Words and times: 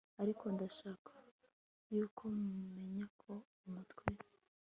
Ariko 0.21 0.43
ndashaka 0.53 1.11
yuko 1.93 2.23
mumenya 2.37 3.05
ko 3.21 3.31
umutwe 3.65 4.03